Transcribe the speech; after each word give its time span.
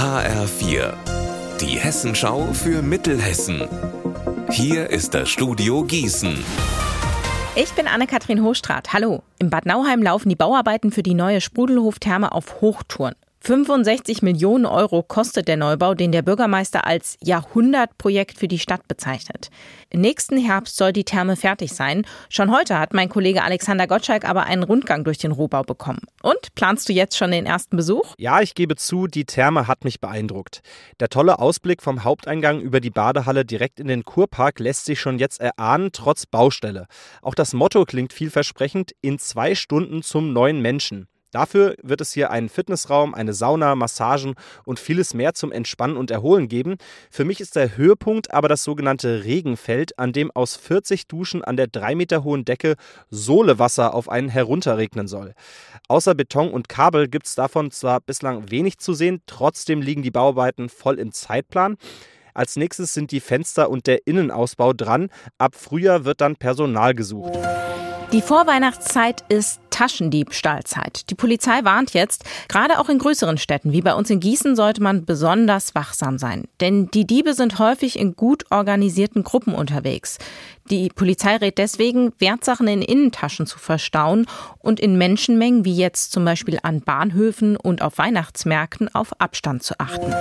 HR4, 0.00 0.94
die 1.60 1.78
Hessenschau 1.78 2.54
für 2.54 2.80
Mittelhessen. 2.80 3.68
Hier 4.50 4.88
ist 4.88 5.12
das 5.12 5.28
Studio 5.28 5.84
Gießen. 5.84 6.42
Ich 7.54 7.70
bin 7.72 7.86
Anne-Kathrin 7.86 8.42
Hochstrat. 8.42 8.94
Hallo. 8.94 9.22
Im 9.38 9.50
Bad 9.50 9.66
Nauheim 9.66 10.02
laufen 10.02 10.30
die 10.30 10.36
Bauarbeiten 10.36 10.90
für 10.90 11.02
die 11.02 11.12
neue 11.12 11.42
Sprudelhoftherme 11.42 12.32
auf 12.32 12.62
Hochtouren. 12.62 13.14
65 13.42 14.20
Millionen 14.20 14.66
Euro 14.66 15.02
kostet 15.02 15.48
der 15.48 15.56
Neubau, 15.56 15.94
den 15.94 16.12
der 16.12 16.20
Bürgermeister 16.20 16.86
als 16.86 17.16
Jahrhundertprojekt 17.22 18.38
für 18.38 18.48
die 18.48 18.58
Stadt 18.58 18.86
bezeichnet. 18.86 19.48
Im 19.88 20.02
nächsten 20.02 20.36
Herbst 20.36 20.76
soll 20.76 20.92
die 20.92 21.04
Therme 21.04 21.36
fertig 21.36 21.72
sein. 21.72 22.06
Schon 22.28 22.54
heute 22.54 22.78
hat 22.78 22.92
mein 22.92 23.08
Kollege 23.08 23.42
Alexander 23.42 23.86
Gottschalk 23.86 24.28
aber 24.28 24.44
einen 24.44 24.62
Rundgang 24.62 25.04
durch 25.04 25.16
den 25.16 25.32
Rohbau 25.32 25.62
bekommen. 25.62 26.02
Und 26.22 26.54
planst 26.54 26.86
du 26.90 26.92
jetzt 26.92 27.16
schon 27.16 27.30
den 27.30 27.46
ersten 27.46 27.78
Besuch? 27.78 28.14
Ja, 28.18 28.42
ich 28.42 28.54
gebe 28.54 28.76
zu, 28.76 29.06
die 29.06 29.24
Therme 29.24 29.66
hat 29.66 29.84
mich 29.84 30.00
beeindruckt. 30.00 30.60
Der 31.00 31.08
tolle 31.08 31.38
Ausblick 31.38 31.80
vom 31.80 32.04
Haupteingang 32.04 32.60
über 32.60 32.80
die 32.80 32.90
Badehalle 32.90 33.46
direkt 33.46 33.80
in 33.80 33.88
den 33.88 34.04
Kurpark 34.04 34.58
lässt 34.58 34.84
sich 34.84 35.00
schon 35.00 35.18
jetzt 35.18 35.40
erahnen, 35.40 35.90
trotz 35.92 36.26
Baustelle. 36.26 36.86
Auch 37.22 37.34
das 37.34 37.54
Motto 37.54 37.86
klingt 37.86 38.12
vielversprechend: 38.12 38.92
in 39.00 39.18
zwei 39.18 39.54
Stunden 39.54 40.02
zum 40.02 40.34
neuen 40.34 40.60
Menschen. 40.60 41.09
Dafür 41.30 41.76
wird 41.82 42.00
es 42.00 42.12
hier 42.12 42.30
einen 42.30 42.48
Fitnessraum, 42.48 43.14
eine 43.14 43.32
Sauna, 43.32 43.74
Massagen 43.74 44.34
und 44.64 44.80
vieles 44.80 45.14
mehr 45.14 45.34
zum 45.34 45.52
Entspannen 45.52 45.96
und 45.96 46.10
Erholen 46.10 46.48
geben. 46.48 46.76
Für 47.10 47.24
mich 47.24 47.40
ist 47.40 47.56
der 47.56 47.76
Höhepunkt 47.76 48.34
aber 48.34 48.48
das 48.48 48.64
sogenannte 48.64 49.24
Regenfeld, 49.24 49.98
an 49.98 50.12
dem 50.12 50.30
aus 50.32 50.56
40 50.56 51.06
Duschen 51.06 51.44
an 51.44 51.56
der 51.56 51.68
drei 51.68 51.94
Meter 51.94 52.24
hohen 52.24 52.44
Decke 52.44 52.74
Sohlewasser 53.10 53.94
auf 53.94 54.08
einen 54.08 54.28
herunterregnen 54.28 55.06
soll. 55.06 55.34
Außer 55.88 56.14
Beton 56.14 56.50
und 56.50 56.68
Kabel 56.68 57.08
gibt 57.08 57.26
es 57.26 57.34
davon 57.34 57.70
zwar 57.70 58.00
bislang 58.00 58.50
wenig 58.50 58.78
zu 58.78 58.94
sehen, 58.94 59.22
trotzdem 59.26 59.82
liegen 59.82 60.02
die 60.02 60.10
Bauarbeiten 60.10 60.68
voll 60.68 60.98
im 60.98 61.12
Zeitplan. 61.12 61.76
Als 62.34 62.56
nächstes 62.56 62.94
sind 62.94 63.10
die 63.12 63.20
Fenster 63.20 63.70
und 63.70 63.86
der 63.86 64.06
Innenausbau 64.06 64.72
dran. 64.72 65.10
Ab 65.38 65.54
Frühjahr 65.56 66.04
wird 66.04 66.20
dann 66.20 66.36
Personal 66.36 66.94
gesucht. 66.94 67.36
Die 68.12 68.22
Vorweihnachtszeit 68.22 69.24
ist 69.28 69.60
Taschendiebstahlzeit. 69.80 71.08
Die 71.08 71.14
Polizei 71.14 71.64
warnt 71.64 71.94
jetzt, 71.94 72.24
gerade 72.48 72.78
auch 72.78 72.90
in 72.90 72.98
größeren 72.98 73.38
Städten 73.38 73.72
wie 73.72 73.80
bei 73.80 73.94
uns 73.94 74.10
in 74.10 74.20
Gießen 74.20 74.54
sollte 74.54 74.82
man 74.82 75.06
besonders 75.06 75.74
wachsam 75.74 76.18
sein. 76.18 76.44
Denn 76.60 76.90
die 76.90 77.06
Diebe 77.06 77.32
sind 77.32 77.58
häufig 77.58 77.98
in 77.98 78.14
gut 78.14 78.44
organisierten 78.50 79.24
Gruppen 79.24 79.54
unterwegs. 79.54 80.18
Die 80.70 80.88
Polizei 80.88 81.36
rät 81.36 81.58
deswegen, 81.58 82.12
Wertsachen 82.20 82.68
in 82.68 82.80
Innentaschen 82.80 83.44
zu 83.44 83.58
verstauen 83.58 84.26
und 84.60 84.78
in 84.78 84.96
Menschenmengen 84.96 85.64
wie 85.64 85.74
jetzt 85.74 86.12
zum 86.12 86.24
Beispiel 86.24 86.60
an 86.62 86.80
Bahnhöfen 86.80 87.56
und 87.56 87.82
auf 87.82 87.98
Weihnachtsmärkten 87.98 88.94
auf 88.94 89.20
Abstand 89.20 89.64
zu 89.64 89.74
achten. 89.78 90.14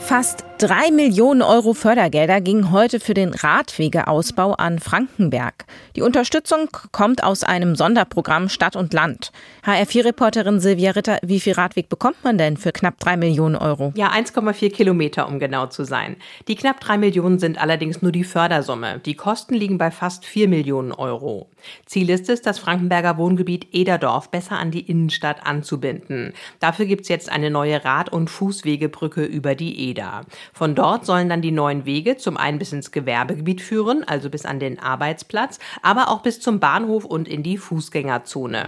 Fast 0.00 0.44
drei 0.58 0.90
Millionen 0.90 1.40
Euro 1.40 1.72
Fördergelder 1.72 2.40
gingen 2.40 2.72
heute 2.72 2.98
für 2.98 3.14
den 3.14 3.32
Radwegeausbau 3.32 4.54
an 4.54 4.80
Frankenberg. 4.80 5.66
Die 5.94 6.02
Unterstützung 6.02 6.68
kommt 6.90 7.22
aus 7.22 7.44
einem 7.44 7.76
Sonderprogramm 7.76 8.48
Stadt 8.48 8.74
und 8.74 8.92
Land. 8.92 9.30
HR4-Reporterin 9.64 10.58
Silvia 10.58 10.90
Ritter, 10.90 11.18
wie 11.22 11.38
viel 11.38 11.52
Radweg 11.52 11.88
bekommt 11.88 12.24
man 12.24 12.38
denn 12.38 12.56
für 12.56 12.72
knapp 12.72 12.98
drei 12.98 13.16
Millionen 13.16 13.54
Euro? 13.54 13.92
Ja, 13.94 14.10
1,4 14.10 14.72
Kilometer, 14.72 15.28
um 15.28 15.38
genau 15.38 15.66
zu 15.66 15.84
sein. 15.84 16.16
Die 16.48 16.56
knapp 16.56 16.80
drei 16.80 16.98
Millionen 16.98 17.38
sind 17.38 17.60
allerdings 17.60 18.02
nur 18.02 18.10
die 18.10 18.24
Fördersumme. 18.24 19.00
Die 19.04 19.14
Kosten 19.14 19.54
liegen 19.54 19.78
bei 19.80 19.90
fast 19.90 20.26
vier 20.26 20.46
Millionen 20.46 20.92
Euro. 20.92 21.48
Ziel 21.86 22.10
ist 22.10 22.28
es, 22.28 22.42
das 22.42 22.58
Frankenberger 22.58 23.16
Wohngebiet 23.16 23.68
Ederdorf 23.72 24.30
besser 24.30 24.58
an 24.58 24.70
die 24.70 24.82
Innenstadt 24.82 25.46
anzubinden. 25.46 26.34
Dafür 26.58 26.84
gibt 26.84 27.02
es 27.02 27.08
jetzt 27.08 27.32
eine 27.32 27.50
neue 27.50 27.82
Rad- 27.82 28.12
und 28.12 28.28
Fußwegebrücke 28.28 29.24
über 29.24 29.54
die 29.54 29.88
Eder. 29.88 30.26
Von 30.52 30.74
dort 30.74 31.06
sollen 31.06 31.30
dann 31.30 31.40
die 31.40 31.50
neuen 31.50 31.86
Wege 31.86 32.18
zum 32.18 32.36
einen 32.36 32.58
bis 32.58 32.74
ins 32.74 32.92
Gewerbegebiet 32.92 33.62
führen, 33.62 34.04
also 34.04 34.28
bis 34.28 34.44
an 34.44 34.60
den 34.60 34.78
Arbeitsplatz, 34.78 35.58
aber 35.80 36.10
auch 36.10 36.20
bis 36.20 36.40
zum 36.40 36.60
Bahnhof 36.60 37.06
und 37.06 37.26
in 37.26 37.42
die 37.42 37.56
Fußgängerzone. 37.56 38.66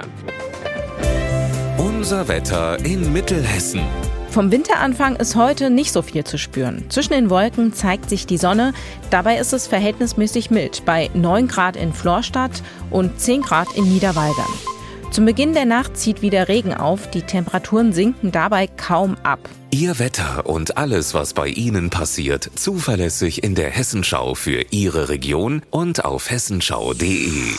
Unser 1.76 2.26
Wetter 2.26 2.82
in 2.86 3.12
Mittelhessen. 3.12 3.82
Vom 4.32 4.50
Winteranfang 4.50 5.16
ist 5.16 5.36
heute 5.36 5.68
nicht 5.68 5.92
so 5.92 6.00
viel 6.00 6.24
zu 6.24 6.38
spüren. 6.38 6.86
Zwischen 6.88 7.12
den 7.12 7.28
Wolken 7.28 7.74
zeigt 7.74 8.08
sich 8.08 8.26
die 8.26 8.38
Sonne. 8.38 8.72
Dabei 9.10 9.36
ist 9.36 9.52
es 9.52 9.66
verhältnismäßig 9.66 10.50
mild 10.50 10.86
bei 10.86 11.10
9 11.12 11.48
Grad 11.48 11.76
in 11.76 11.92
Florstadt 11.92 12.62
und 12.90 13.20
10 13.20 13.42
Grad 13.42 13.68
in 13.74 13.84
Niederwaldern. 13.84 14.48
Zum 15.10 15.26
Beginn 15.26 15.52
der 15.52 15.66
Nacht 15.66 15.98
zieht 15.98 16.22
wieder 16.22 16.48
Regen 16.48 16.72
auf. 16.72 17.10
Die 17.10 17.20
Temperaturen 17.20 17.92
sinken 17.92 18.32
dabei 18.32 18.68
kaum 18.68 19.18
ab. 19.22 19.50
Ihr 19.70 19.98
Wetter 19.98 20.46
und 20.46 20.78
alles, 20.78 21.12
was 21.12 21.34
bei 21.34 21.48
Ihnen 21.48 21.90
passiert, 21.90 22.50
zuverlässig 22.54 23.44
in 23.44 23.54
der 23.54 23.68
Hessenschau 23.68 24.34
für 24.34 24.64
Ihre 24.70 25.10
Region 25.10 25.60
und 25.68 26.06
auf 26.06 26.30
hessenschau.de. 26.30 27.52